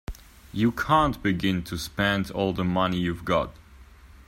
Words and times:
You 0.51 0.71
can't 0.71 1.21
begin 1.21 1.61
to 1.65 1.77
spend 1.77 2.31
all 2.31 2.53
the 2.53 2.63
money 2.63 2.97
you've 2.97 3.23
got. 3.23 3.55